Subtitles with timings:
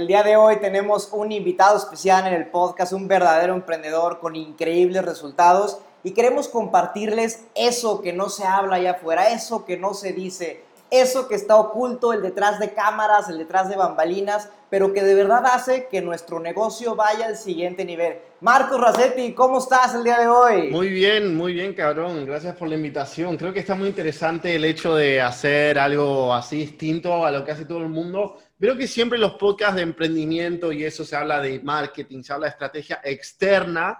[0.00, 4.34] El día de hoy tenemos un invitado especial en el podcast, un verdadero emprendedor con
[4.34, 5.76] increíbles resultados.
[6.02, 10.64] Y queremos compartirles eso que no se habla allá afuera, eso que no se dice,
[10.90, 15.14] eso que está oculto, el detrás de cámaras, el detrás de bambalinas, pero que de
[15.14, 18.18] verdad hace que nuestro negocio vaya al siguiente nivel.
[18.40, 20.70] Marcos Racetti, ¿cómo estás el día de hoy?
[20.70, 22.24] Muy bien, muy bien, cabrón.
[22.24, 23.36] Gracias por la invitación.
[23.36, 27.52] Creo que está muy interesante el hecho de hacer algo así distinto a lo que
[27.52, 28.38] hace todo el mundo.
[28.58, 32.46] Creo que siempre los podcasts de emprendimiento y eso se habla de marketing, se habla
[32.46, 33.98] de estrategia externa,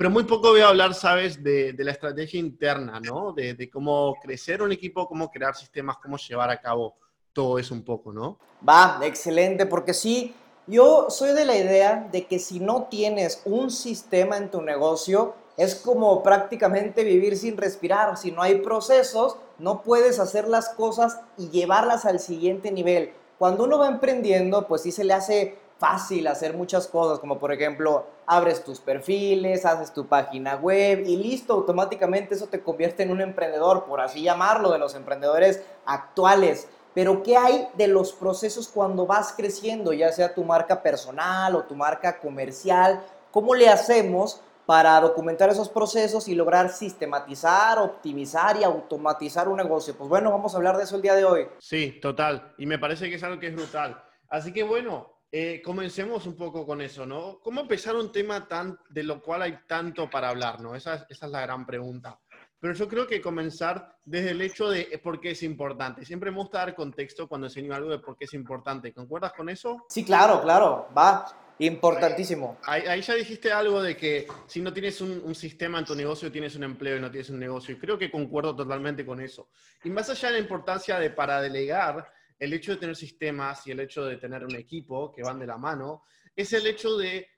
[0.00, 3.34] pero muy poco voy a hablar, sabes, de, la estrategia interna, ¿no?
[3.34, 6.96] De, cómo crecer un equipo, cómo crear sistemas, cómo llevar a cabo
[7.34, 8.38] todo eso un poco, ¿no?
[8.66, 10.34] Va, excelente, porque sí,
[10.66, 15.34] yo soy de la idea de que si no tienes un sistema en tu negocio,
[15.58, 18.16] es como prácticamente vivir sin respirar.
[18.16, 23.12] Si no hay procesos, no puedes hacer las cosas y llevarlas al siguiente nivel.
[23.36, 27.52] Cuando uno va emprendiendo, pues sí se le hace fácil hacer muchas cosas, como por
[27.52, 33.10] ejemplo, abres tus perfiles, haces tu página web y listo, automáticamente eso te convierte en
[33.10, 36.68] un emprendedor, por así llamarlo, de los emprendedores actuales.
[36.92, 41.64] Pero ¿qué hay de los procesos cuando vas creciendo, ya sea tu marca personal o
[41.64, 43.02] tu marca comercial?
[43.30, 49.96] ¿Cómo le hacemos para documentar esos procesos y lograr sistematizar, optimizar y automatizar un negocio?
[49.96, 51.48] Pues bueno, vamos a hablar de eso el día de hoy.
[51.58, 52.54] Sí, total.
[52.58, 54.02] Y me parece que es algo que es brutal.
[54.28, 57.38] Así que bueno, eh, comencemos un poco con eso, ¿no?
[57.40, 60.74] ¿Cómo empezar un tema tan, de lo cual hay tanto para hablar, ¿no?
[60.74, 62.18] Esa, esa es la gran pregunta.
[62.58, 66.04] Pero yo creo que comenzar desde el hecho de por qué es importante.
[66.04, 68.92] Siempre me gusta dar contexto cuando enseño algo de por qué es importante.
[68.92, 69.86] ¿Concuerdas con eso?
[69.88, 70.88] Sí, claro, claro.
[70.96, 71.24] Va.
[71.60, 72.58] Importantísimo.
[72.64, 76.32] Ahí, ya dijiste algo de que si no tienes un, un, sistema en tu negocio,
[76.32, 77.74] tienes un empleo y no tienes un negocio.
[77.74, 79.48] Y creo que concuerdo totalmente con eso.
[79.84, 83.70] Y más allá de la importancia de para delegar, el hecho de tener sistemas y
[83.70, 87.28] el hecho de tener un equipo que van de la mano, es el hecho de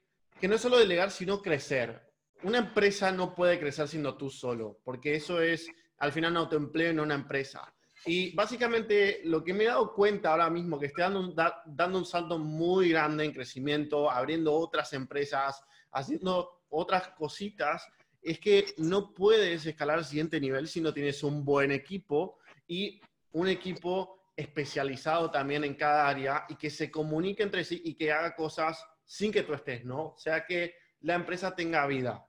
[0.40, 2.00] que no es solo delegar, sino crecer.
[2.44, 6.92] Una empresa no puede crecer siendo tú solo, porque eso es al final un autoempleo
[6.92, 7.72] no una empresa.
[8.06, 11.98] Y básicamente lo que me he dado cuenta ahora mismo, que estoy dando un, dando
[11.98, 17.86] un salto muy grande en crecimiento, abriendo otras empresas, haciendo otras cositas,
[18.20, 23.00] es que no puedes escalar al siguiente nivel si no tienes un buen equipo y
[23.32, 28.12] un equipo especializado también en cada área y que se comunique entre sí y que
[28.12, 30.06] haga cosas sin que tú estés, ¿no?
[30.06, 32.24] O sea, que la empresa tenga vida.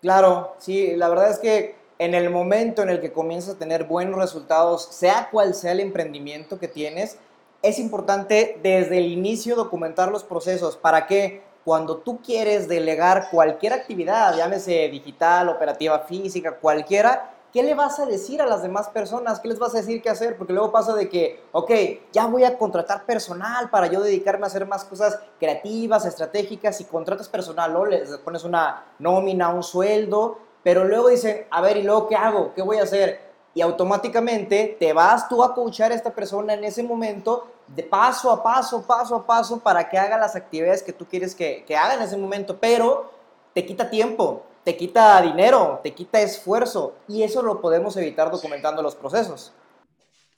[0.00, 3.84] Claro, sí, la verdad es que en el momento en el que comienzas a tener
[3.84, 7.18] buenos resultados, sea cual sea el emprendimiento que tienes,
[7.62, 13.74] es importante desde el inicio documentar los procesos para que cuando tú quieres delegar cualquier
[13.74, 19.40] actividad, llámese digital, operativa física, cualquiera, ¿qué le vas a decir a las demás personas?
[19.40, 20.36] ¿Qué les vas a decir qué hacer?
[20.36, 21.70] Porque luego pasa de que, ok,
[22.12, 26.84] ya voy a contratar personal para yo dedicarme a hacer más cosas creativas, estratégicas, y
[26.84, 27.86] contratas personal, ¿no?
[27.86, 32.52] Les pones una nómina, un sueldo, pero luego dicen, a ver, ¿y luego qué hago?
[32.54, 33.30] ¿Qué voy a hacer?
[33.54, 38.30] Y automáticamente te vas tú a coachar a esta persona en ese momento, de paso
[38.30, 41.76] a paso, paso a paso, para que haga las actividades que tú quieres que, que
[41.76, 43.10] haga en ese momento, pero
[43.54, 48.82] te quita tiempo, te quita dinero, te quita esfuerzo y eso lo podemos evitar documentando
[48.82, 49.52] los procesos.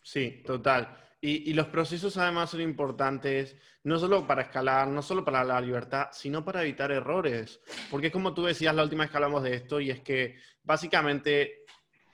[0.02, 0.96] Sí, total.
[1.24, 6.08] Y, los procesos además son importantes no solo para escalar, no solo para la libertad,
[6.10, 7.60] sino para evitar errores.
[7.90, 11.64] Porque como tú decías la última vez que hablamos de esto, y es que básicamente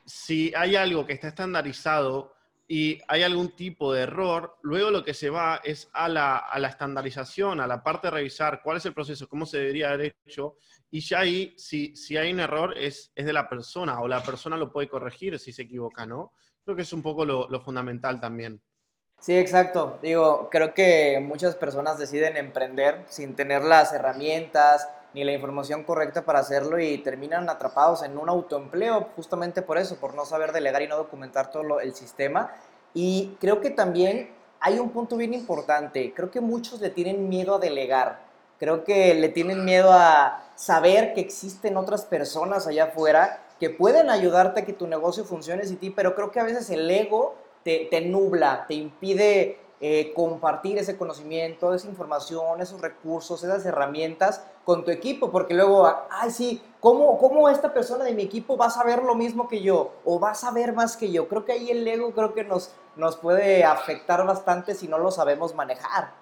[0.05, 2.35] si hay algo que está estandarizado,
[2.71, 6.59] y hay algún tipo de error, luego lo que se va es a la, a
[6.59, 10.15] la, estandarización, a la parte de revisar cuál es el proceso, cómo se debería haber
[10.27, 10.57] hecho,
[10.91, 14.23] y ya ahí, si, si hay un error, es, es de la persona, o la
[14.23, 16.33] persona lo puede corregir si se equivoca, ¿no?
[16.63, 18.61] Creo que es un poco lo, lo fundamental también.
[19.19, 19.99] Sí, exacto.
[20.03, 26.23] Digo, creo que muchas personas deciden emprender sin tener las herramientas ni la información correcta
[26.23, 30.83] para hacerlo y terminan atrapados en un autoempleo justamente por eso, por no saber delegar
[30.83, 32.53] y no documentar todo el sistema.
[32.95, 34.31] Y creo que también
[34.61, 36.13] hay un punto bien importante.
[36.15, 38.21] Creo que muchos le tienen miedo a delegar.
[38.61, 44.11] Creo que le tienen miedo a saber que existen otras personas allá afuera que pueden
[44.11, 47.35] ayudarte a que tu negocio funcione sin ti, pero creo que a veces el ego
[47.65, 54.45] te, te nubla, te impide eh, compartir ese conocimiento, esa información, esos recursos, esas herramientas
[54.65, 58.67] con tu equipo, porque luego, ay, sí, ¿cómo, ¿cómo esta persona de mi equipo va
[58.67, 61.29] a saber lo mismo que yo o va a saber más que yo?
[61.29, 65.13] Creo que ahí el ego creo que nos, nos puede afectar bastante si no lo
[65.13, 66.13] sabemos manejar.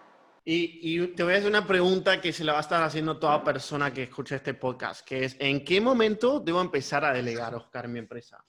[0.44, 3.18] Y, y, te voy a hacer una pregunta que se la va a estar haciendo
[3.18, 7.54] toda persona que escucha este podcast, que es, ¿en qué momento debo empezar a delegar,
[7.54, 8.44] Oscar, mi empresa?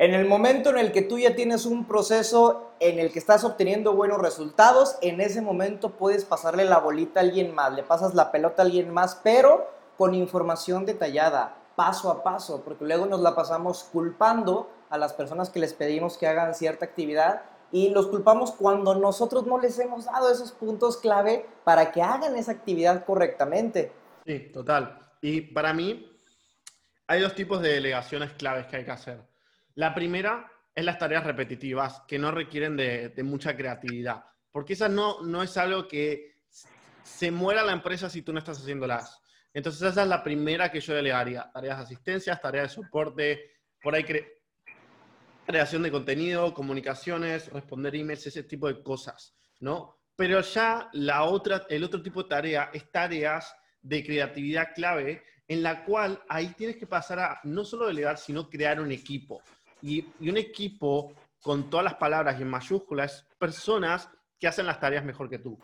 [0.00, 3.44] En el momento en el que tú ya tienes un proceso en el que estás
[3.44, 8.14] obteniendo buenos resultados, en ese momento puedes pasarle la bolita a alguien más, le pasas
[8.14, 13.20] la pelota a alguien más, pero con información detallada, paso a paso, porque luego nos
[13.20, 18.06] la pasamos culpando a las personas que les pedimos que hagan cierta actividad y los
[18.06, 23.04] culpamos cuando nosotros no les hemos dado esos puntos clave para que hagan esa actividad
[23.04, 23.92] correctamente.
[24.24, 24.98] Sí, total.
[25.20, 26.10] Y para mí
[27.06, 29.29] hay dos tipos de delegaciones claves que hay que hacer.
[29.80, 34.22] La primera es las tareas repetitivas que no requieren de, mucha creatividad,
[34.52, 36.42] porque esa no, no es algo que
[37.02, 39.22] se muera la empresa si tú no estás haciéndolas.
[39.54, 41.50] Entonces esa es la primera que yo delegaría.
[41.50, 44.04] Tareas de asistencia, tareas de soporte, por ahí
[45.46, 50.02] creación de contenido, comunicaciones, responder emails, ese tipo de cosas, ¿no?
[50.14, 53.50] Pero ya la otra, el otro tipo de tarea es tareas
[53.80, 58.48] de creatividad clave en la cual ahí tienes que pasar a no solo delegar, sino
[58.48, 59.42] crear un equipo.
[59.82, 61.12] Y, un equipo
[61.42, 65.58] con todas las palabras y en mayúsculas, personas que hacen las tareas mejor que tú.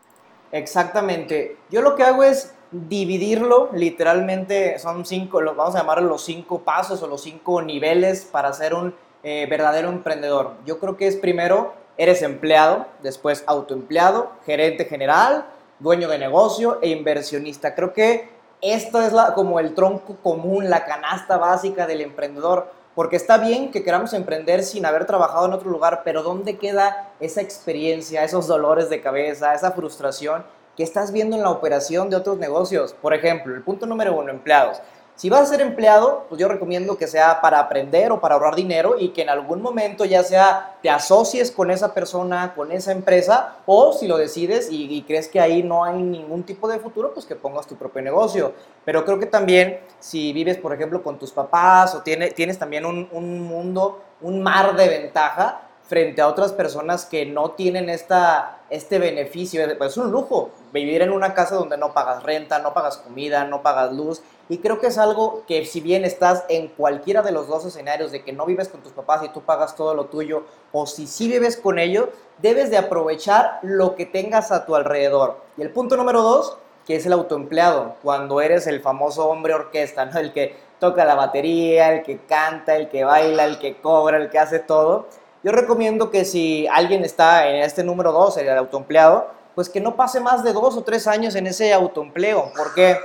[0.52, 1.58] Exactamente.
[1.70, 7.02] Yo lo que hago es dividirlo, literalmente son cinco, vamos a llamar los cinco pasos
[7.02, 10.54] o los cinco niveles para ser un eh, verdadero emprendedor.
[10.64, 15.46] Yo creo que es primero, eres empleado, después autoempleado, gerente general,
[15.78, 17.74] dueño de negocio e inversionista.
[17.74, 18.28] Creo que
[18.62, 22.72] esto es como el tronco común, la canasta básica del emprendedor.
[22.96, 27.10] Porque está bien que queramos emprender sin haber trabajado en otro lugar, pero ¿dónde queda
[27.20, 32.16] esa experiencia, esos dolores de cabeza, esa frustración que estás viendo en la operación de
[32.16, 32.94] otros negocios?
[32.94, 34.80] Por ejemplo, el punto número uno, empleados.
[35.16, 38.54] Si vas a ser empleado, pues yo recomiendo que sea para aprender o para ahorrar
[38.54, 42.92] dinero y que en algún momento ya sea te asocies con esa persona, con esa
[42.92, 47.14] empresa, o si lo decides y, crees que ahí no hay ningún tipo de futuro,
[47.14, 48.52] pues que pongas tu propio negocio.
[48.84, 53.08] Pero creo que también si vives, por ejemplo, con tus papás o tienes, también un,
[53.10, 58.98] un mundo, un mar de ventaja, frente a otras personas que no tienen esta, este
[58.98, 59.64] beneficio.
[59.64, 63.62] Es un lujo vivir en una casa donde no pagas renta, no pagas comida, no
[63.62, 64.22] pagas luz.
[64.48, 68.12] Y creo que es algo que si bien estás en cualquiera de los dos escenarios
[68.12, 71.06] de que no vives con tus papás y tú pagas todo lo tuyo, o si
[71.06, 75.40] sí vives con ellos, debes de aprovechar lo que tengas a tu alrededor.
[75.56, 80.04] Y el punto número dos, que es el autoempleado, cuando eres el famoso hombre orquesta,
[80.04, 80.18] ¿no?
[80.18, 84.30] El que toca la batería, el que canta, el que baila, el que cobra, el
[84.30, 85.06] que hace todo
[85.46, 89.94] yo recomiendo que si alguien está en este número 2, el autoempleado, pues que no
[89.94, 92.50] pase más de dos o tres años en ese autoempleo.
[92.56, 92.96] ¿Por qué?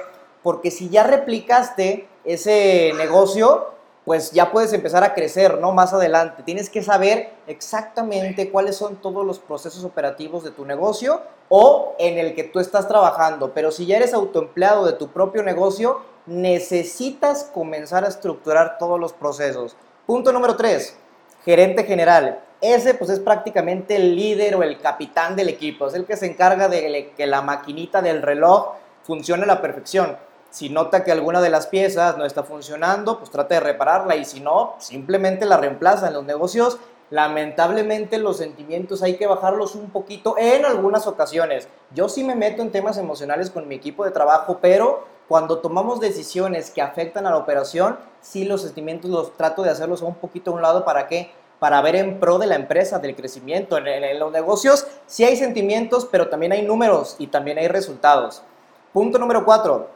[0.41, 5.71] Porque si ya replicaste ese negocio, pues ya puedes empezar a crecer, ¿no?
[5.71, 6.41] Más adelante.
[6.41, 12.17] Tienes que saber exactamente cuáles son todos los procesos operativos de tu negocio o en
[12.17, 13.53] el que tú estás trabajando.
[13.53, 19.13] Pero si ya eres autoempleado de tu propio negocio, necesitas comenzar a estructurar todos los
[19.13, 19.75] procesos.
[20.07, 21.00] Punto número 3
[21.43, 22.39] gerente general.
[22.61, 26.27] Ese pues es prácticamente el líder o el capitán del equipo, es el que se
[26.27, 28.73] encarga de que la maquinita del reloj
[29.03, 30.15] funcione a la perfección.
[30.51, 34.25] Si nota que alguna de las piezas no está funcionando, pues trata de repararla y
[34.25, 36.09] si no, simplemente la reemplaza.
[36.09, 36.77] En los negocios,
[37.09, 41.67] lamentablemente los sentimientos hay que bajarlos un poquito en algunas ocasiones.
[41.95, 46.01] Yo sí me meto en temas emocionales con mi equipo de trabajo, pero cuando tomamos
[46.01, 50.51] decisiones que afectan a la operación, sí los sentimientos los trato de hacerlos un poquito
[50.51, 51.31] a un lado para qué?
[51.57, 53.77] Para ver en pro de la empresa, del crecimiento.
[53.77, 58.43] En, los negocios sí hay sentimientos, pero también hay números y también hay resultados.
[58.91, 59.87] Punto número cuatro,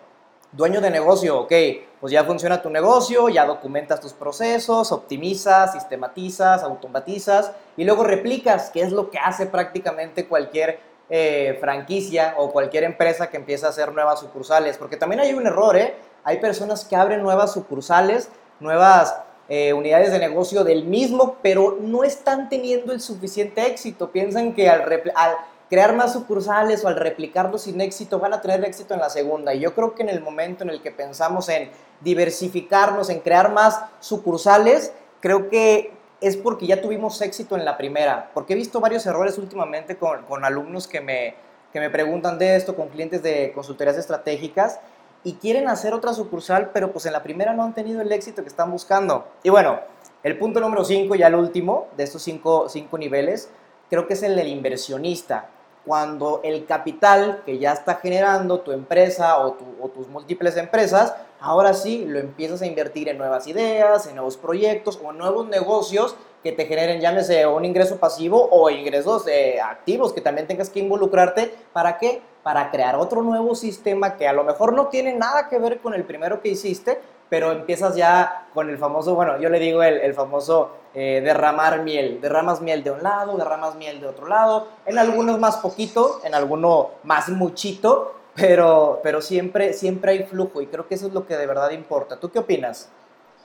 [0.54, 1.52] dueño de negocio, ok,
[2.00, 8.70] pues ya funciona tu negocio, ya documentas tus procesos, optimizas, sistematizas, automatizas y luego replicas,
[8.70, 13.70] que es lo que hace prácticamente cualquier eh, franquicia o cualquier empresa que empieza a
[13.70, 15.96] hacer nuevas sucursales, porque también hay un error, ¿eh?
[16.24, 19.16] Hay personas que abren nuevas sucursales, nuevas
[19.48, 24.12] eh, unidades de negocio del mismo, pero no están teniendo el suficiente éxito.
[24.12, 24.82] Piensan que al,
[25.14, 25.36] al
[25.70, 29.54] crear más sucursales o al replicarlo sin éxito van a tener éxito en la segunda.
[29.54, 31.70] Y yo creo que en el momento en el que pensamos en
[32.02, 38.32] diversificarnos, en crear más sucursales, creo que es porque ya tuvimos éxito en la primera,
[38.34, 41.36] porque he visto varios errores últimamente con, con alumnos que me,
[41.74, 44.80] que me preguntan de esto, con clientes de consultorías estratégicas,
[45.26, 48.44] y quieren hacer otra sucursal, pero pues en la primera no han tenido el éxito
[48.44, 49.28] que están buscando.
[49.44, 49.80] Y bueno,
[50.24, 53.50] el punto número 5, ya el último de estos cinco, cinco niveles,
[53.90, 55.50] creo que es el del inversionista.
[55.84, 59.54] Cuando el capital que ya está generando tu empresa o
[59.90, 61.14] tus múltiples empresas
[61.46, 66.16] ahora sí lo empiezas a invertir en nuevas ideas, en nuevos proyectos o nuevos negocios
[66.44, 70.80] que te generen, llámese un ingreso pasivo o ingresos eh, activos que también tengas que
[70.80, 71.54] involucrarte.
[71.74, 72.22] ¿Para qué?
[72.46, 75.96] para crear otro nuevo sistema que a lo mejor no tiene nada que ver con
[75.96, 80.14] el primero que hiciste, pero empiezas ya con el famoso, bueno, yo le digo el,
[80.14, 82.22] famoso eh, derramar miel.
[82.22, 86.36] Derramas miel de un lado, derramas miel de otro lado, en algunos más poquito, en
[86.36, 91.26] alguno más muchito, pero, pero siempre, siempre hay flujo y creo que eso es lo
[91.26, 92.20] que de verdad importa.
[92.20, 92.92] ¿Tú qué opinas?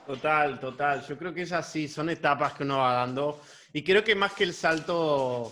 [0.05, 1.05] Total, total.
[1.07, 3.39] Yo creo que es así, son etapas que uno va dando
[3.71, 5.51] y creo que más que el salto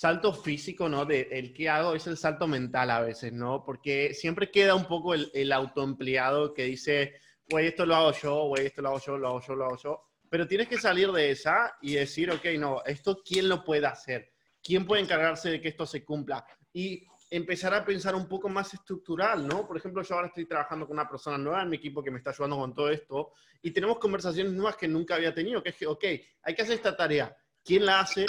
[0.00, 1.04] salto físico, ¿no?
[1.04, 3.62] De el que hago es el salto mental a veces, ¿no?
[3.62, 7.16] Porque siempre queda un poco el, el autoempleado que dice,
[7.50, 9.76] güey, esto lo hago yo, güey, esto lo hago yo, lo hago yo, lo hago
[9.76, 10.02] yo.
[10.30, 14.32] Pero tienes que salir de esa y decir, ok, no, esto quién lo puede hacer,
[14.62, 16.46] quién puede encargarse de que esto se cumpla.
[16.72, 19.66] Y empezar a pensar un poco más estructural, ¿no?
[19.66, 22.18] Por ejemplo, yo ahora estoy trabajando con una persona nueva en mi equipo que me
[22.18, 23.32] está ayudando con todo esto
[23.62, 26.04] y tenemos conversaciones nuevas que nunca había tenido, que es que, ok,
[26.42, 27.34] hay que hacer esta tarea.
[27.64, 28.26] ¿Quién la hace?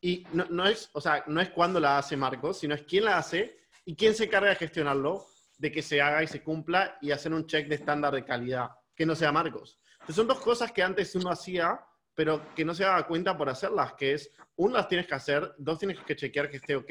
[0.00, 3.04] Y no, no es, o sea, no es cuándo la hace Marcos, sino es quién
[3.04, 5.26] la hace y quién se encarga de gestionarlo
[5.58, 8.70] de que se haga y se cumpla y hacer un check de estándar de calidad,
[8.96, 9.78] que no sea Marcos.
[9.92, 11.78] Entonces son dos cosas que antes uno hacía,
[12.14, 15.54] pero que no se daba cuenta por hacerlas, que es, uno las tienes que hacer,
[15.58, 16.90] dos tienes que chequear que esté ok.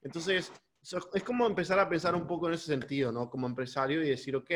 [0.00, 0.50] Entonces,
[1.14, 3.28] es como empezar a pensar un poco en ese sentido, ¿no?
[3.28, 4.50] Como empresario y decir, ok,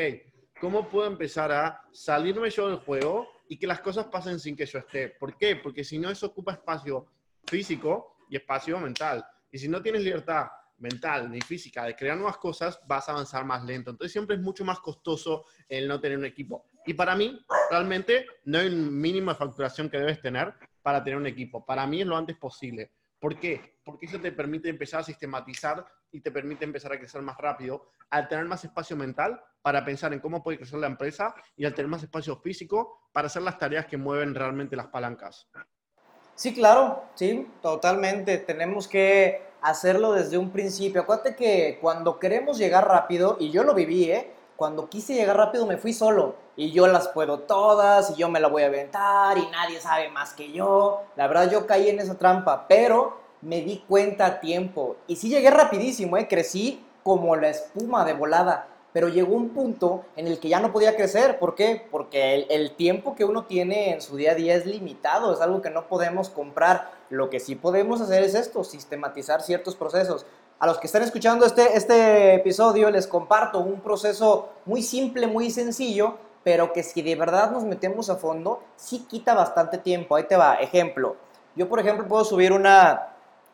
[0.59, 4.65] ¿cómo puedo empezar a salirme yo del juego y que las cosas pasen sin que
[4.65, 5.09] yo esté?
[5.09, 5.57] ¿Por qué?
[5.57, 7.05] Porque si no, eso ocupa espacio
[7.45, 9.25] físico y espacio mental.
[9.51, 10.47] Y si no tienes libertad
[10.77, 13.91] mental ni física de crear nuevas cosas, vas a avanzar más lento.
[13.91, 16.65] Entonces siempre es mucho más costoso el no tener un equipo.
[16.85, 21.17] Y para mí, realmente, no hay un mínimo de facturación que debes tener para tener
[21.17, 21.65] un equipo.
[21.65, 22.91] Para mí es lo antes posible.
[23.19, 23.77] ¿Por qué?
[23.83, 27.87] Porque eso te permite empezar a sistematizar y te permite empezar a crecer más rápido,
[28.09, 31.73] al tener más espacio mental para pensar en cómo puede crecer la empresa y al
[31.73, 35.47] tener más espacio físico para hacer las tareas que mueven realmente las palancas.
[36.35, 38.37] Sí, claro, sí, totalmente.
[38.37, 41.01] Tenemos que hacerlo desde un principio.
[41.01, 44.33] Acuérdate que cuando queremos llegar rápido, y yo lo viví, ¿eh?
[44.55, 48.39] Cuando quise llegar rápido me fui solo y yo las puedo todas y yo me
[48.39, 51.01] la voy a aventar y nadie sabe más que yo.
[51.15, 55.29] La verdad yo caí en esa trampa, pero me di cuenta a tiempo y sí
[55.29, 56.27] llegué rapidísimo, ¿eh?
[56.27, 60.71] Crecí como la espuma de volada pero llegó un punto en el que ya no
[60.71, 61.39] podía crecer.
[61.39, 61.87] ¿Por qué?
[61.89, 65.61] Porque el, tiempo que uno tiene en su día a día es limitado, es algo
[65.61, 66.91] que no podemos comprar.
[67.09, 70.25] Lo que sí podemos hacer es esto, sistematizar ciertos procesos.
[70.59, 75.49] A los que están escuchando este, este episodio les comparto un proceso muy simple, muy
[75.49, 80.15] sencillo, pero que si de verdad nos metemos a fondo, sí quita bastante tiempo.
[80.15, 81.15] Ahí te va, ejemplo.
[81.55, 83.10] Yo, por ejemplo, puedo subir una,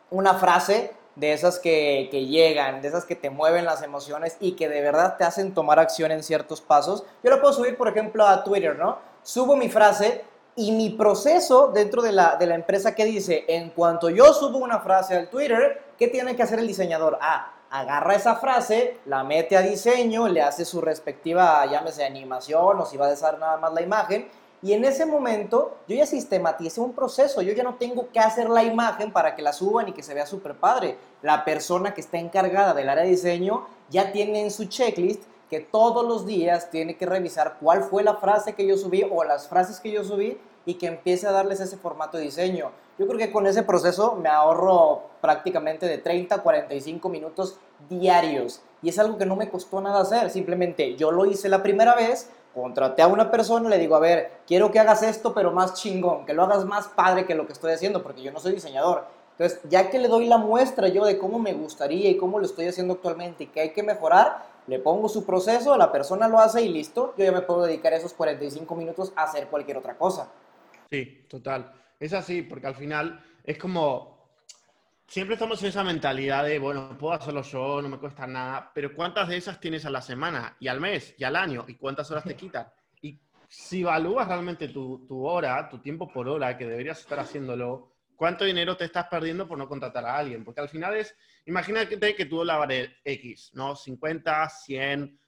[0.09, 4.69] una frase de esas que, llegan, de esas que te mueven las emociones y que
[4.69, 7.03] de verdad te hacen tomar acción en ciertos pasos.
[7.23, 8.99] Yo lo puedo subir, por ejemplo, a Twitter, ¿no?
[9.23, 10.23] Subo mi frase
[10.55, 14.59] y mi proceso dentro de la, de la empresa que dice, en cuanto yo subo
[14.59, 17.17] una frase al Twitter, ¿qué tiene que hacer el diseñador?
[17.19, 22.85] Ah, agarra esa frase, la mete a diseño, le hace su respectiva, llámese animación o
[22.85, 24.29] si va a desar nada más la imagen
[24.61, 28.49] y en ese momento yo ya sistematicé un proceso, yo ya no tengo que hacer
[28.49, 30.97] la imagen para que la suban y que se vea súper padre.
[31.21, 35.59] La persona que está encargada del área de diseño ya tiene en su checklist que
[35.59, 39.47] todos los días tiene que revisar cuál fue la frase que yo subí o las
[39.47, 42.71] frases que yo subí y que empiece a darles ese formato de diseño.
[42.99, 48.61] Yo creo que con ese proceso me ahorro prácticamente de 30 a 45 minutos diarios
[48.81, 51.95] y es algo que no me costó nada hacer, simplemente yo lo hice la primera
[51.95, 52.29] vez,
[52.61, 56.25] contraté a una persona, le digo, a ver, quiero que hagas esto, pero más chingón,
[56.25, 59.05] que lo hagas más padre que lo que estoy haciendo, porque yo no soy diseñador.
[59.37, 62.45] Entonces, ya que le doy la muestra yo de cómo me gustaría y cómo lo
[62.45, 66.39] estoy haciendo actualmente y que hay que mejorar, le pongo su proceso, la persona lo
[66.39, 69.95] hace y listo, yo ya me puedo dedicar esos 45 minutos a hacer cualquier otra
[69.95, 70.31] cosa.
[70.89, 71.71] Sí, total.
[71.99, 74.16] Es así, porque al final es como
[75.07, 78.93] siempre estamos en esa mentalidad de, bueno, puedo hacerlo yo, no me cuesta nada, pero
[78.93, 81.65] ¿cuántas de esas tienes a la semana y al mes y al año?
[81.67, 82.67] ¿Y cuántas horas te quitan?
[83.01, 87.95] Y si evalúas realmente tu, tu hora, tu tiempo por hora, que deberías estar haciéndolo,
[88.15, 90.43] ¿cuánto dinero te estás perdiendo por no contratar a alguien?
[90.43, 93.75] Porque al final es, imagínate que tú la vale X, ¿no?
[93.75, 95.19] 50, 100,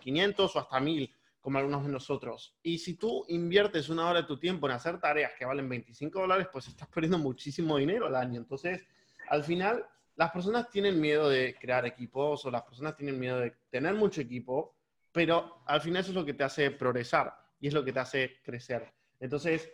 [0.00, 2.56] 500 o hasta 1000 como algunos de nosotros.
[2.62, 6.20] Y si tú inviertes una hora de tu tiempo en hacer tareas que valen 25
[6.20, 8.40] dólares, pues estás perdiendo muchísimo dinero al año.
[8.40, 8.86] Entonces,
[9.28, 9.86] al final
[10.16, 14.20] las personas tienen miedo de crear equipos o las personas tienen miedo de tener mucho
[14.20, 14.74] equipo,
[15.10, 18.00] pero al final eso es lo que te hace progresar y es lo que te
[18.00, 18.92] hace crecer.
[19.20, 19.70] Entonces,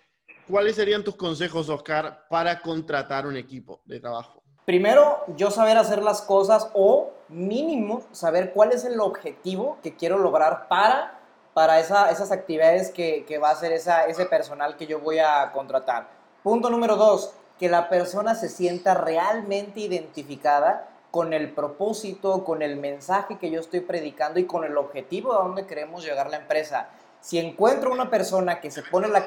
[0.49, 4.43] ¿cuáles serían tus consejos, Oscar, para contratar un equipo de trabajo?
[4.65, 10.19] Primero, yo saber hacer las cosas o mínimo saber cuál es el objetivo que quiero
[10.19, 11.21] lograr para,
[11.55, 16.09] para esas actividades que, va a hacer ese personal que yo voy a contratar.
[16.43, 22.77] Punto número dos, que la persona se sienta realmente identificada con el propósito, con el
[22.77, 26.89] mensaje que yo estoy predicando y con el objetivo a donde queremos llegar la empresa.
[27.21, 29.25] Si encuentro una persona que se pone la...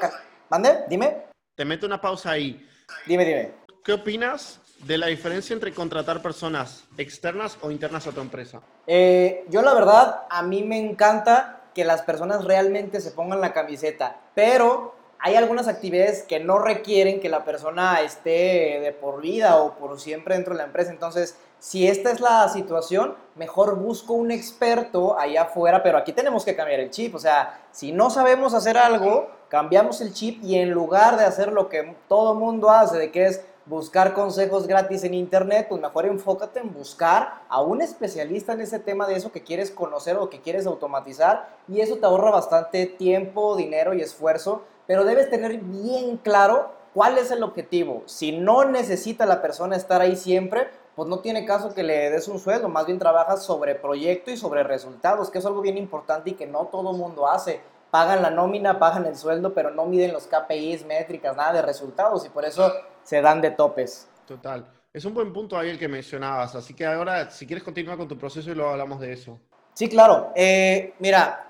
[0.48, 0.84] ¿Mande?
[0.88, 1.26] Dime.
[1.54, 2.66] Te meto una pausa ahí.
[3.06, 3.52] Dime, dime.
[3.84, 8.60] ¿Qué opinas de la diferencia entre contratar personas externas o internas a tu empresa?
[8.86, 13.52] Eh, yo la verdad, a mí me encanta que las personas realmente se pongan la
[13.52, 19.56] camiseta, pero hay algunas actividades que no requieren que la persona esté de por vida
[19.62, 20.90] o por siempre dentro de la empresa.
[20.90, 26.44] Entonces, si esta es la situación, mejor busco un experto allá afuera, pero aquí tenemos
[26.44, 27.14] que cambiar el chip.
[27.14, 31.52] O sea, si no sabemos hacer algo, cambiamos el chip y en lugar de hacer
[31.52, 36.06] lo que todo mundo hace, de que es buscar consejos gratis en internet, pues mejor
[36.06, 40.28] enfócate en buscar a un especialista en ese tema de eso que quieres conocer o
[40.28, 45.56] que quieres automatizar y eso te ahorra bastante tiempo, dinero y esfuerzo, pero debes tener
[45.56, 48.02] bien claro cuál es el objetivo.
[48.04, 52.28] Si no necesita la persona estar ahí siempre, pues no tiene caso que le des
[52.28, 56.28] un sueldo, más bien trabajas sobre proyecto y sobre resultados, que es algo bien importante
[56.28, 57.62] y que no todo mundo hace.
[57.90, 62.26] Pagan la nómina, pagan el sueldo, pero no miden los KPIs, métricas, nada de resultados
[62.26, 62.70] y por eso
[63.02, 64.10] se dan de topes.
[64.26, 64.66] Total.
[64.92, 68.08] Es un buen punto ahí el que mencionabas, así que ahora si quieres continuar con
[68.08, 69.40] tu proceso y luego hablamos de eso.
[69.72, 70.32] Sí, claro.
[70.36, 71.46] Eh, mira,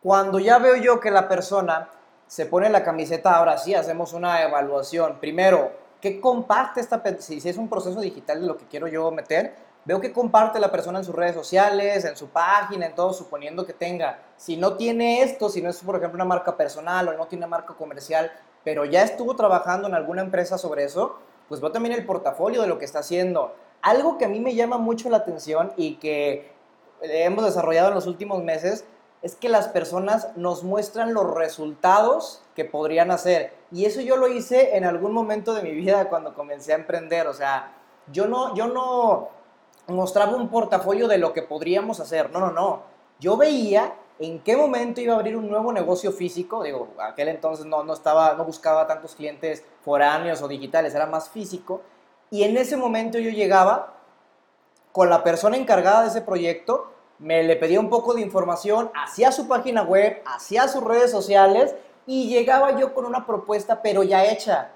[0.00, 1.88] cuando ya veo yo que la persona
[2.30, 5.18] se pone la camiseta, ahora sí hacemos una evaluación.
[5.18, 9.52] Primero, ¿qué comparte esta si es un proceso digital de lo que quiero yo meter?
[9.84, 13.66] Veo que comparte la persona en sus redes sociales, en su página, en todo, suponiendo
[13.66, 14.20] que tenga.
[14.36, 17.48] Si no tiene esto, si no es, por ejemplo, una marca personal o no tiene
[17.48, 18.30] marca comercial,
[18.62, 21.18] pero ya estuvo trabajando en alguna empresa sobre eso,
[21.48, 23.56] pues veo también el portafolio de lo que está haciendo.
[23.82, 26.52] Algo que a mí me llama mucho la atención y que
[27.02, 28.84] hemos desarrollado en los últimos meses
[29.22, 33.54] es que las personas nos muestran los resultados que podrían hacer.
[33.70, 37.26] Y eso yo lo hice en algún momento de mi vida cuando comencé a emprender.
[37.26, 37.74] O sea,
[38.10, 39.28] yo no, yo no
[39.88, 42.30] mostraba un portafolio de lo que podríamos hacer.
[42.30, 42.82] No, no, no.
[43.18, 46.62] Yo veía en qué momento iba a abrir un nuevo negocio físico.
[46.62, 51.28] Digo, aquel entonces no, no, estaba, no buscaba tantos clientes foráneos o digitales, era más
[51.28, 51.82] físico.
[52.30, 53.94] Y en ese momento yo llegaba
[54.92, 59.30] con la persona encargada de ese proyecto, me le pedía un poco de información, hacía
[59.30, 61.74] su página web, hacía sus redes sociales
[62.06, 64.70] y llegaba yo con una propuesta, pero ya hecha.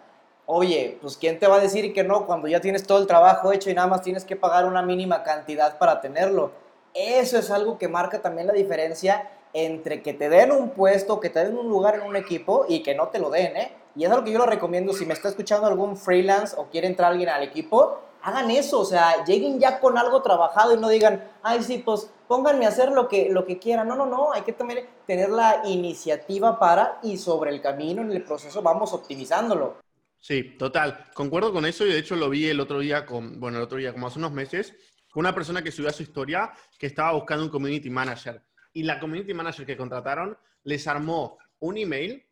[0.46, 3.50] Oye, pues ¿quién te va a decir que no cuando ya tienes todo el trabajo
[3.50, 6.52] hecho y nada más tienes que pagar una mínima cantidad para tenerlo?
[6.92, 11.30] Eso es algo que marca también la diferencia entre que te den un puesto, que
[11.30, 13.72] te den un lugar en un equipo y que no te lo den, ¿eh?
[13.96, 16.88] Y es algo que yo lo recomiendo si me está escuchando algún freelance o quiere
[16.88, 20.88] entrar alguien al equipo, hagan eso, o sea, lleguen ya con algo trabajado y no
[20.88, 23.86] digan, ay, sí, pues pónganme a hacer lo que, lo que quieran.
[23.86, 28.10] No, no, no, hay que también tener la iniciativa para y sobre el camino, en
[28.10, 29.76] el proceso, vamos optimizándolo.
[30.18, 33.58] Sí, total, concuerdo con eso y de hecho lo vi el otro día, con, bueno,
[33.58, 34.74] el otro día, como hace unos meses,
[35.14, 38.42] una persona que subió a su historia que estaba buscando un community manager.
[38.72, 42.24] Y la community manager que contrataron les armó un email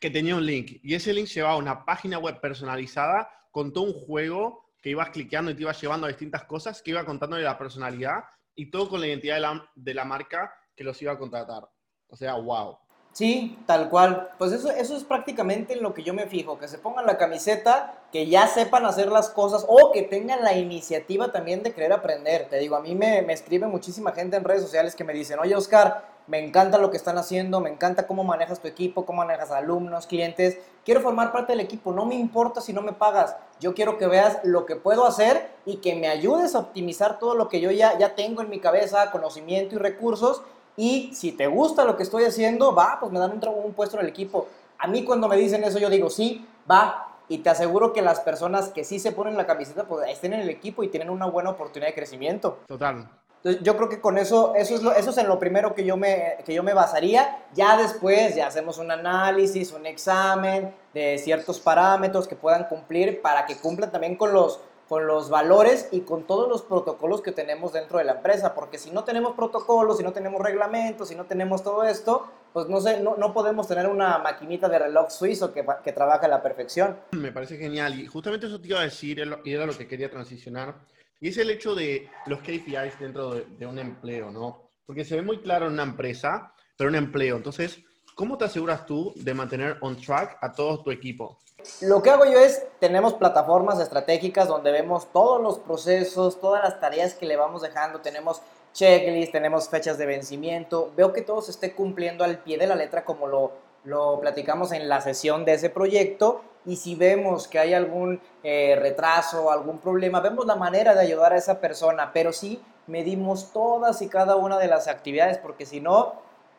[0.00, 0.80] que tenía un link.
[0.82, 5.10] Y ese link llevaba a una página web personalizada con todo un juego que ibas
[5.10, 8.22] cliqueando y te ibas llevando a distintas cosas, que iba contándole la personalidad
[8.54, 11.68] y todo con la identidad de la, de la marca que los iba a contratar.
[12.06, 12.78] O sea, wow.
[13.16, 14.28] Sí, tal cual.
[14.36, 17.16] Pues eso, eso es prácticamente en lo que yo me fijo, que se pongan la
[17.16, 21.94] camiseta, que ya sepan hacer las cosas o que tengan la iniciativa también de querer
[21.94, 22.46] aprender.
[22.50, 25.38] Te digo, a mí me, me escribe muchísima gente en redes sociales que me dicen,
[25.38, 29.24] oye Oscar, me encanta lo que están haciendo, me encanta cómo manejas tu equipo, cómo
[29.24, 33.34] manejas alumnos, clientes, quiero formar parte del equipo, no me importa si no me pagas,
[33.60, 37.34] yo quiero que veas lo que puedo hacer y que me ayudes a optimizar todo
[37.34, 40.42] lo que yo ya, ya tengo en mi cabeza, conocimiento y recursos
[40.76, 43.96] y si te gusta lo que estoy haciendo, va, pues me dan un, un puesto
[43.96, 44.48] en el equipo.
[44.78, 47.08] A mí cuando me dicen eso, yo digo, sí, va.
[47.28, 50.40] Y te aseguro que las personas que sí se ponen la camiseta, pues estén en
[50.40, 52.58] el equipo y tienen una buena oportunidad de crecimiento.
[52.68, 53.08] Total.
[53.38, 55.84] Entonces, yo creo que con eso, eso es, lo, eso es en lo primero que
[55.84, 57.44] yo, me, que yo me basaría.
[57.54, 63.46] Ya después, ya hacemos un análisis, un examen de ciertos parámetros que puedan cumplir para
[63.46, 67.72] que cumplan también con los, con los valores y con todos los protocolos que tenemos
[67.72, 71.24] dentro de la empresa, porque si no tenemos protocolos, si no tenemos reglamentos, si no
[71.24, 75.52] tenemos todo esto, pues no sé, no, no podemos tener una maquinita de reloj suizo
[75.52, 76.98] que, que trabaja a la perfección.
[77.12, 80.10] Me parece genial y justamente eso te iba a decir y era lo que quería
[80.10, 80.76] transicionar,
[81.20, 84.70] y es el hecho de los KPIs dentro de, de un empleo, ¿no?
[84.84, 87.80] Porque se ve muy claro en una empresa, pero un empleo, entonces,
[88.16, 91.38] ¿cómo te aseguras tú de mantener on track a todo tu equipo?
[91.82, 96.80] Lo que hago yo es, tenemos plataformas estratégicas donde vemos todos los procesos, todas las
[96.80, 98.40] tareas que le vamos dejando, tenemos
[98.72, 102.74] checklist, tenemos fechas de vencimiento, veo que todo se esté cumpliendo al pie de la
[102.74, 103.52] letra como lo,
[103.84, 106.40] lo platicamos en la sesión de ese proyecto.
[106.64, 111.32] Y si vemos que hay algún eh, retraso, algún problema, vemos la manera de ayudar
[111.32, 115.80] a esa persona, pero sí medimos todas y cada una de las actividades, porque si
[115.80, 116.14] no,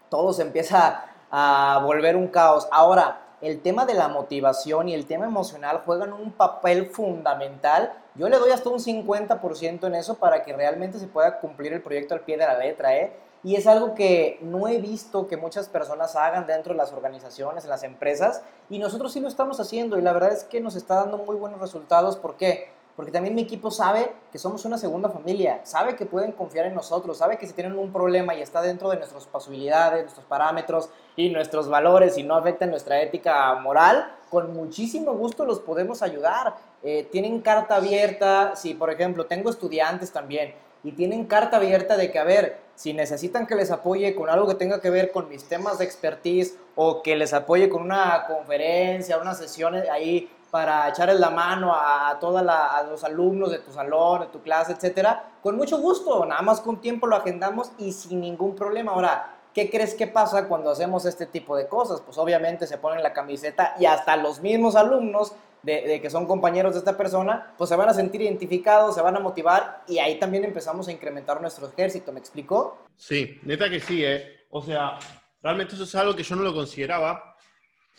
[0.09, 2.67] todo se empieza a volver un caos.
[2.71, 7.93] Ahora, el tema de la motivación y el tema emocional juegan un papel fundamental.
[8.15, 11.81] Yo le doy hasta un 50% en eso para que realmente se pueda cumplir el
[11.81, 13.13] proyecto al pie de la letra, ¿eh?
[13.43, 17.63] Y es algo que no he visto que muchas personas hagan dentro de las organizaciones,
[17.63, 20.75] en las empresas, y nosotros sí lo estamos haciendo y la verdad es que nos
[20.75, 22.17] está dando muy buenos resultados.
[22.17, 22.71] ¿Por qué?
[22.97, 26.73] Porque también mi equipo sabe que somos una segunda familia, sabe que pueden confiar en
[26.73, 30.89] nosotros, sabe que si tienen un problema y está dentro de nuestras posibilidades, nuestros parámetros
[31.15, 36.55] y nuestros valores y no afecta nuestra ética moral, con muchísimo gusto los podemos ayudar.
[36.81, 42.11] Eh, tienen carta abierta, si por ejemplo tengo estudiantes también y tienen carta abierta de
[42.11, 45.27] que, a ver, si necesitan que les apoye con algo que tenga que ver con
[45.29, 50.89] mis temas de expertise o que les apoye con una conferencia, una sesión ahí para
[50.89, 52.41] echarles la mano a, todos
[52.89, 56.81] los alumnos de tu salón, de tu clase, etcétera, con mucho gusto, nada más con
[56.81, 58.93] tiempo lo agendamos y sin ningún problema.
[58.93, 62.01] Ahora, ¿qué crees que pasa cuando hacemos este tipo de cosas?
[62.01, 66.73] Pues obviamente se ponen la camiseta y hasta los mismos alumnos de, que son compañeros
[66.73, 70.17] de esta persona, pues se van a sentir identificados, se van a motivar y ahí
[70.17, 72.79] también empezamos a incrementar nuestro ejército, ¿me explico?
[72.95, 74.47] Sí, neta que sí, ¿eh?
[74.49, 74.97] O sea,
[75.43, 77.36] realmente eso es algo que yo no lo consideraba,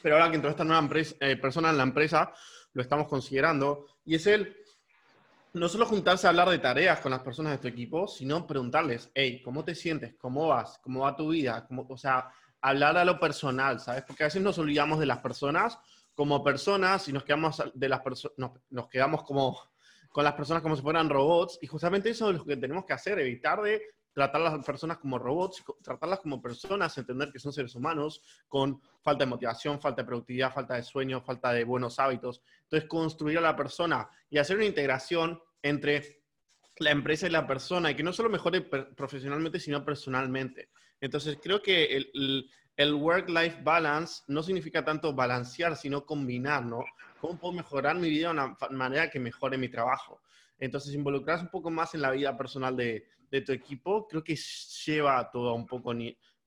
[0.03, 0.89] pero ahora que entró esta nueva
[1.21, 2.33] eh, persona en la empresa,
[2.73, 4.57] lo estamos considerando, y es el
[5.55, 9.11] no solo juntarse a hablar de tareas con las personas de tu equipo, sino preguntarles,
[9.15, 10.15] hey, ¿cómo te sientes?
[10.19, 10.79] ¿Cómo vas?
[10.83, 11.67] ¿Cómo va tu vida?
[11.71, 12.31] o sea,
[12.61, 14.05] hablar a lo personal, ¿sabes?
[14.07, 15.79] Porque a veces nos olvidamos de las personas
[16.15, 18.03] como personas y nos quedamos, de las
[18.37, 19.59] nos, quedamos como
[20.11, 22.93] con las personas como si fueran robots y justamente eso es lo que tenemos que
[22.93, 23.83] hacer, evitar de
[24.19, 28.83] tratar a las personas como robots, tratarlas como personas, entender que son seres humanos con
[29.01, 32.43] falta de motivación, falta de productividad, falta de sueño, falta de buenos hábitos.
[32.65, 36.25] Entonces, construir a la persona y hacer una integración entre
[36.81, 40.71] la empresa y la persona y que no solo mejore profesionalmente, sino personalmente.
[41.01, 46.85] Entonces, creo que el, el work-life balance no significa tanto balancear, sino combinar, ¿no?
[47.21, 50.21] ¿Cómo puedo mejorar mi vida de una manera que mejore mi trabajo?
[50.59, 53.07] Entonces, involucrarse un poco más en la vida personal de,
[53.45, 55.93] tu equipo, creo que lleva todo a un poco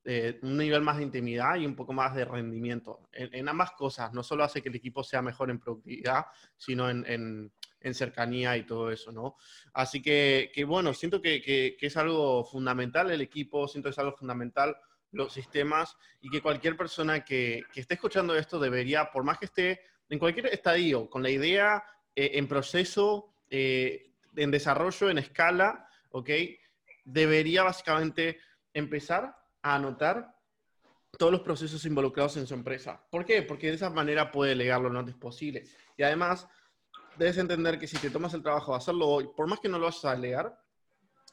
[0.04, 3.08] eh, un nivel más de intimidad y un poco más de rendimiento.
[3.12, 6.26] En, ambas cosas, no solo hace que el equipo sea mejor en productividad,
[6.58, 7.52] sino en,
[7.94, 9.38] cercanía y todo eso, ¿no?
[9.74, 14.16] Así que, bueno, siento que, que, es algo fundamental el equipo, siento que es algo
[14.16, 14.76] fundamental
[15.12, 19.82] los sistemas y que cualquier persona que, esté escuchando esto debería, por más que esté
[20.10, 21.84] en cualquier estadio, con la idea
[22.16, 26.30] eh, en proceso, eh, en desarrollo, en escala, ¿ok?
[27.04, 28.40] Debería básicamente
[28.74, 30.36] empezar a anotar
[31.18, 33.06] todos los procesos involucrados en su empresa.
[33.12, 33.42] ¿Por qué?
[33.42, 35.64] Porque de esa manera puede delegarlo lo antes posible.
[35.98, 36.48] Y además,
[37.18, 39.78] debes entender que si te tomas el trabajo de hacerlo hoy, por más que no
[39.78, 40.58] lo vayas a delegar,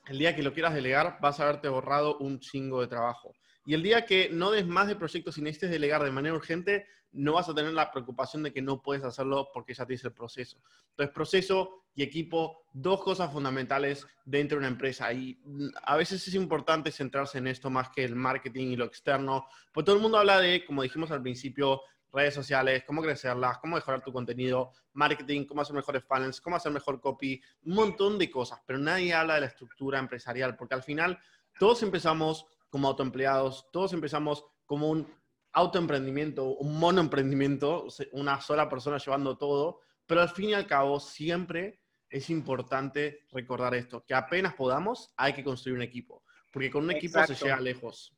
[0.06, 3.32] el día que lo quieras delegar, vas a haberte borrado un chingo de trabajo.
[3.68, 6.86] Y el día que no des más de proyectos y necesites delegar de manera urgente,
[7.12, 10.14] no vas a tener la preocupación de que no puedes hacerlo porque ya tienes el
[10.14, 10.56] proceso.
[10.88, 15.12] Entonces, proceso y equipo, dos cosas fundamentales dentro de una empresa.
[15.12, 15.38] Y
[15.82, 19.46] a veces es importante centrarse en esto más que el marketing y lo externo.
[19.70, 23.76] Porque todo el mundo habla de, como dijimos al principio, redes sociales, cómo crecerlas, cómo
[23.76, 28.30] mejorar tu contenido, marketing, cómo hacer mejores funnels, cómo hacer mejor copy, un montón de
[28.30, 31.18] cosas, pero nadie habla de la estructura empresarial, porque al final
[31.58, 35.12] todos empezamos como autoempleados, todos empezamos como un
[35.52, 41.80] autoemprendimiento, un monoemprendimiento, una sola persona llevando todo, pero al fin y al cabo siempre
[42.10, 46.90] es importante recordar esto, que apenas podamos hay que construir un equipo, porque con un
[46.90, 48.14] equipo se llega lejos.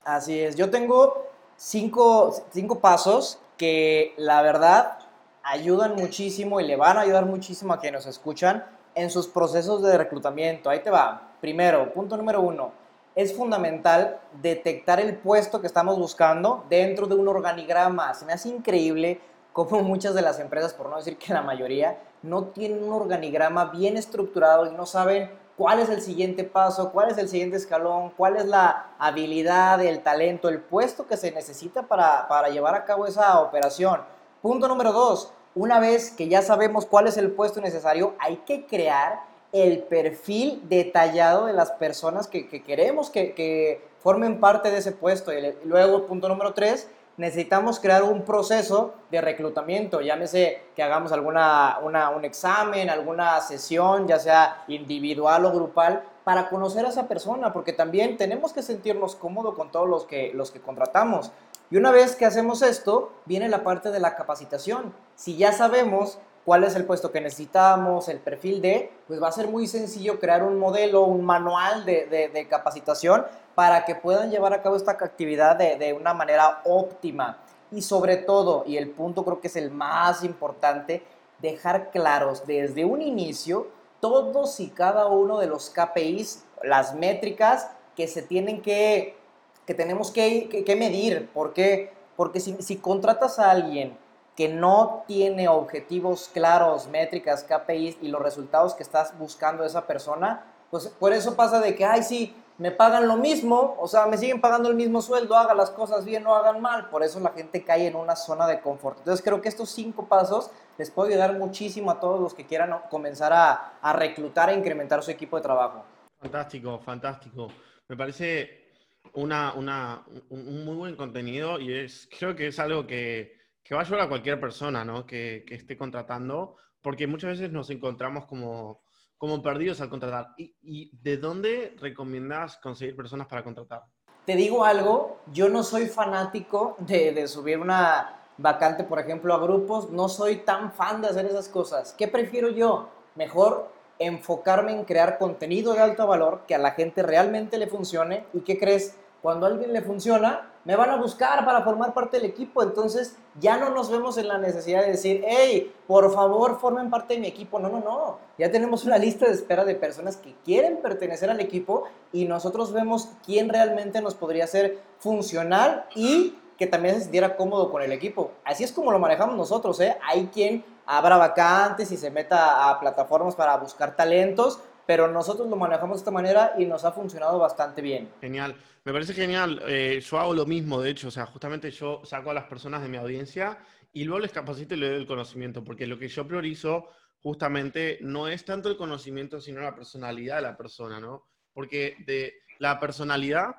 [0.00, 4.98] Así es, yo tengo cinco, cinco pasos que la verdad
[5.42, 9.82] ayudan muchísimo y le van a ayudar muchísimo a quienes nos escuchan en sus procesos
[9.82, 10.70] de reclutamiento.
[10.70, 11.36] Ahí te va.
[11.40, 12.87] Primero, punto número uno
[13.18, 18.14] es fundamental detectar el puesto que estamos buscando dentro de un organigrama.
[18.14, 19.20] Se me hace increíble
[19.52, 23.64] cómo muchas de las empresas, por no decir que la mayoría, no tienen un organigrama
[23.72, 28.10] bien estructurado y no saben cuál es el siguiente paso, cuál es el siguiente escalón,
[28.16, 32.84] cuál es la habilidad, el talento, el puesto que se necesita para, para llevar a
[32.84, 34.00] cabo esa operación.
[34.40, 38.64] Punto número dos, una vez que ya sabemos cuál es el puesto necesario, hay que
[38.64, 45.32] crear el perfil detallado de las personas que, queremos que, formen parte de ese puesto.
[45.32, 51.78] Y luego, punto número tres, necesitamos crear un proceso de reclutamiento, llámese que hagamos alguna,
[51.82, 57.72] un examen, alguna sesión, ya sea individual o grupal, para conocer a esa persona, porque
[57.72, 61.32] también tenemos que sentirnos cómodos con todos los que, los que contratamos.
[61.70, 64.94] Y una vez que hacemos esto, viene la parte de la capacitación.
[65.16, 69.32] Si ya sabemos cuál es el puesto que necesitamos, el perfil de, pues va a
[69.32, 74.62] ser muy sencillo crear un modelo, un manual de, capacitación para que puedan llevar a
[74.62, 77.36] cabo esta actividad de, de una manera óptima.
[77.70, 81.02] Y sobre todo, y el punto creo que es el más importante,
[81.38, 83.66] dejar claros desde un inicio
[84.00, 89.18] todos y cada uno de los KPIs, las métricas que se tienen que,
[89.66, 91.28] que tenemos que, que, medir.
[91.28, 91.92] ¿Por qué?
[92.16, 93.98] Porque si, si contratas a alguien
[94.38, 99.84] que no tiene objetivos claros, métricas, KPIs y los resultados que estás buscando de esa
[99.84, 104.06] persona, pues por eso pasa de que, ay, sí, me pagan lo mismo, o sea,
[104.06, 106.88] me siguen pagando el mismo sueldo, haga las cosas bien, no hagan mal.
[106.88, 108.98] Por eso la gente cae en una zona de confort.
[108.98, 112.72] Entonces creo que estos cinco pasos les puede ayudar muchísimo a todos los que quieran
[112.90, 115.84] comenzar a, a reclutar e incrementar su equipo de trabajo.
[116.20, 117.48] Fantástico, fantástico.
[117.88, 118.68] Me parece
[119.14, 123.37] una, una, un muy buen contenido y es, creo que es algo que
[123.68, 125.04] que va a ayudar a cualquier persona ¿no?
[125.04, 128.80] que, que, esté contratando, porque muchas veces nos encontramos como,
[129.18, 130.28] como perdidos al contratar.
[130.38, 133.82] ¿Y, ¿Y, de dónde recomiendas conseguir personas para contratar?
[134.24, 139.38] Te digo algo, yo no soy fanático de, de subir una vacante, por ejemplo, a
[139.38, 141.94] grupos, no soy tan fan de hacer esas cosas.
[141.98, 142.88] ¿Qué prefiero yo?
[143.16, 148.24] Mejor enfocarme en crear contenido de alto valor que a la gente realmente le funcione.
[148.32, 148.96] ¿Y qué crees?
[149.20, 152.62] Cuando a alguien le funciona, me van a buscar para formar parte del equipo.
[152.62, 157.14] Entonces ya no nos vemos en la necesidad de decir, hey, por favor, formen parte
[157.14, 157.58] de mi equipo.
[157.58, 158.18] No, no, no.
[158.36, 162.74] Ya tenemos una lista de espera de personas que quieren pertenecer al equipo y nosotros
[162.74, 167.90] vemos quién realmente nos podría ser funcional y que también se sintiera cómodo con el
[167.90, 168.32] equipo.
[168.44, 169.80] Así es como lo manejamos nosotros.
[169.80, 169.96] ¿eh?
[170.06, 175.56] Hay quien abra vacantes y se meta a plataformas para buscar talentos, pero nosotros lo
[175.56, 178.08] manejamos de esta manera y nos ha funcionado bastante bien.
[178.22, 179.60] Genial, me parece genial.
[179.66, 182.80] Eh, yo hago lo mismo, de hecho, o sea, justamente yo saco a las personas
[182.80, 183.58] de mi audiencia
[183.92, 186.88] y luego les capacito y les doy el conocimiento, porque lo que yo priorizo
[187.20, 191.26] justamente no es tanto el conocimiento, sino la personalidad de la persona, ¿no?
[191.52, 193.56] Porque de la personalidad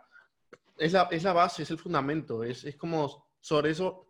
[0.80, 4.09] es la, es la base, es el fundamento, es, es como sobre eso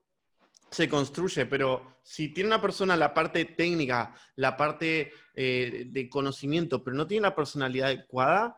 [0.72, 6.84] se construye, pero si tiene una persona la parte técnica, la parte eh, de conocimiento,
[6.84, 8.58] pero no tiene la personalidad adecuada,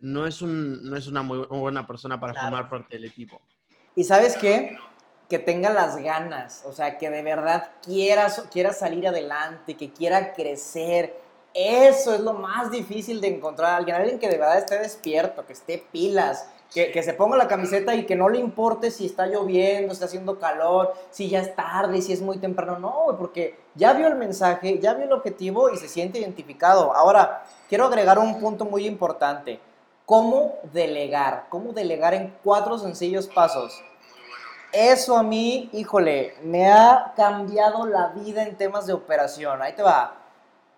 [0.00, 3.40] no es, un, no es una muy buena persona para formar parte del equipo.
[3.94, 4.76] Y sabes qué?
[5.28, 10.32] Que tenga las ganas, o sea, que de verdad quiera, quiera salir adelante, que quiera
[10.32, 11.20] crecer.
[11.54, 13.76] Eso es lo más difícil de encontrar.
[13.76, 17.94] Alguien, alguien que de verdad esté despierto, que esté pilas, que, se ponga la camiseta
[17.94, 22.00] y que no le importe si está lloviendo, está haciendo calor, si ya es tarde,
[22.00, 22.78] si es muy temprano.
[22.78, 26.94] No, porque ya vio el mensaje, ya vio el objetivo y se siente identificado.
[26.94, 29.60] Ahora, quiero agregar un punto muy importante.
[30.06, 31.46] ¿Cómo delegar?
[31.48, 33.82] ¿Cómo delegar en cuatro sencillos pasos?
[34.72, 39.60] Eso a mí, híjole, me ha cambiado la vida en temas de operación.
[39.60, 40.14] Ahí te va.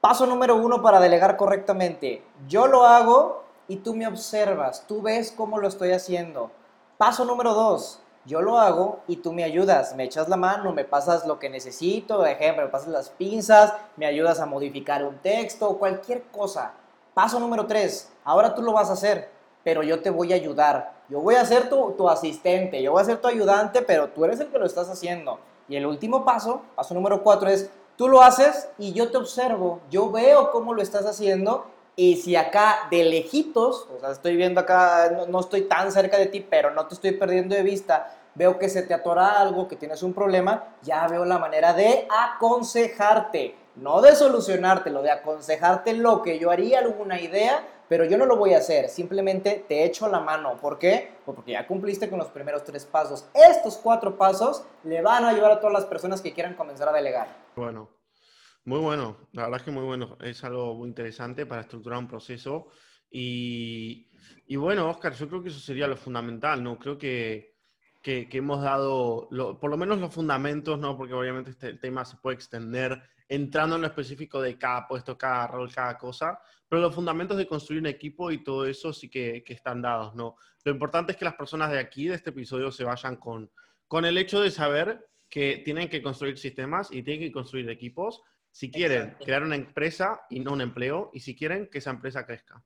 [0.00, 2.24] Paso número uno para delegar correctamente.
[2.48, 6.50] Yo lo hago y tú me observas, tú ves cómo lo estoy haciendo.
[6.98, 10.84] Paso número dos, yo lo hago y tú me ayudas, me echas la mano, me
[10.84, 15.18] pasas lo que necesito, por ejemplo, me pasas las pinzas, me ayudas a modificar un
[15.18, 16.72] texto, cualquier cosa.
[17.12, 19.30] Paso número tres, ahora tú lo vas a hacer,
[19.62, 20.94] pero yo te voy a ayudar.
[21.08, 24.24] Yo voy a ser tu, tu asistente, yo voy a ser tu ayudante, pero tú
[24.24, 25.38] eres el que lo estás haciendo.
[25.68, 29.80] Y el último paso, paso número cuatro, es tú lo haces y yo te observo,
[29.90, 34.60] yo veo cómo lo estás haciendo y si acá de lejitos, o sea, estoy viendo
[34.60, 38.58] acá, no, estoy tan cerca de ti, pero no te estoy perdiendo de vista, veo
[38.58, 43.54] que se te atora algo, que tienes un problema, ya veo la manera de aconsejarte,
[43.76, 48.36] no de solucionártelo, de aconsejarte lo que yo haría, alguna idea, pero yo no lo
[48.36, 50.56] voy a hacer, simplemente te echo la mano.
[50.60, 51.12] ¿Por qué?
[51.24, 53.26] Pues porque ya cumpliste con los primeros tres pasos.
[53.34, 56.92] Estos cuatro pasos le van a ayudar a todas las personas que quieran comenzar a
[56.92, 57.28] delegar.
[57.54, 57.88] Bueno,
[58.64, 60.16] muy bueno, la verdad es que muy bueno.
[60.20, 62.68] Es algo muy interesante para estructurar un proceso.
[63.10, 64.08] Y,
[64.46, 66.78] y bueno, Oscar, yo creo que eso sería lo fundamental, ¿no?
[66.78, 67.54] Creo que,
[68.02, 69.28] que, hemos dado,
[69.60, 70.96] por lo menos los fundamentos, ¿no?
[70.96, 75.46] Porque obviamente este tema se puede extender entrando en lo específico de cada puesto, cada
[75.46, 79.42] rol, cada cosa, pero los fundamentos de construir un equipo y todo eso sí que,
[79.42, 80.36] que están dados, ¿no?
[80.64, 83.50] Lo importante es que las personas de aquí, de este episodio, se vayan con,
[83.88, 88.22] con el hecho de saber que tienen que construir sistemas y tienen que construir equipos
[88.54, 92.24] si quieren crear una empresa y no un empleo, y si quieren que esa empresa
[92.24, 92.62] crezca.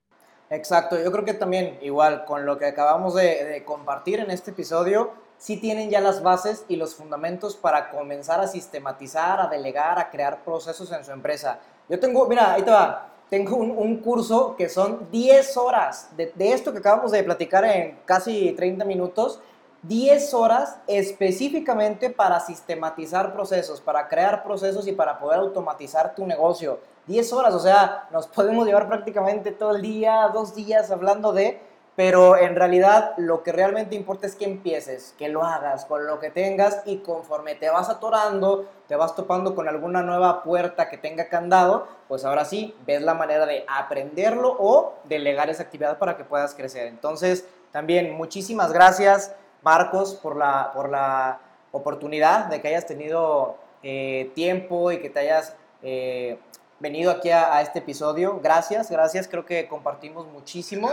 [0.51, 5.13] Exacto, yo creo que también igual con lo que acabamos de, compartir en este episodio,
[5.39, 10.11] sí tienen ya las bases y los fundamentos para comenzar a sistematizar, a delegar, a
[10.11, 11.59] crear procesos en su empresa.
[11.89, 16.53] Yo tengo, mira, ahí te va, tengo un, curso que son 10 horas de, de,
[16.53, 19.41] esto que acabamos de platicar en casi 30 minutos
[19.83, 26.81] 10 horas específicamente para sistematizar procesos, para crear procesos y para poder automatizar tu negocio.
[27.07, 31.61] 10 horas, o sea, nos podemos llevar prácticamente todo el día, dos días hablando de,
[31.95, 36.21] pero en realidad lo que realmente importa es que empieces, que lo hagas con lo
[36.21, 40.99] que tengas y conforme te vas atorando, te vas topando con alguna nueva puerta que
[40.99, 46.17] tenga candado, pues ahora sí, ves la manera de aprenderlo o delegar esa actividad para
[46.17, 46.87] que puedas crecer.
[46.87, 51.41] Entonces, también muchísimas gracias Marcos, por la, por la
[51.73, 56.39] oportunidad de que hayas tenido eh, tiempo y que te hayas eh,
[56.81, 58.41] venido aquí a, este episodio.
[58.43, 60.91] Gracias, gracias, creo que compartimos muchísimo.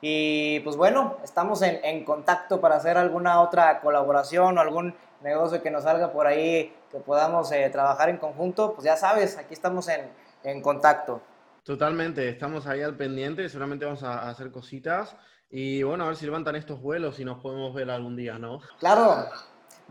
[0.00, 5.70] Y pues bueno, estamos en, contacto para hacer alguna otra colaboración o algún negocio que
[5.70, 8.72] nos salga por ahí, que podamos eh, trabajar en conjunto.
[8.74, 10.08] Pues ya sabes, aquí estamos en,
[10.42, 11.20] en contacto.
[11.64, 15.14] Totalmente, estamos ahí al pendiente, seguramente vamos a hacer cositas.
[15.50, 18.60] Y bueno, a ver si levantan estos vuelos y nos podemos ver algún día, ¿no?
[18.78, 19.26] Claro,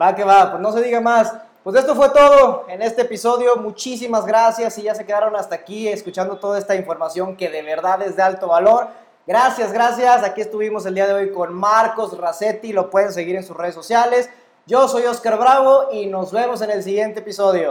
[0.01, 1.33] va que va, pues no se diga más.
[1.63, 3.57] Pues esto fue todo en este episodio.
[3.57, 8.01] Muchísimas gracias y ya se quedaron hasta aquí escuchando toda esta información que de verdad
[8.01, 8.87] es de alto valor.
[9.27, 10.23] Gracias, gracias.
[10.23, 12.71] Aquí estuvimos el día de hoy con Marcos Racetti.
[12.71, 14.29] Lo pueden seguir en sus redes sociales.
[14.65, 17.67] Yo soy Oscar Bravo y nos vemos en el siguiente episodio.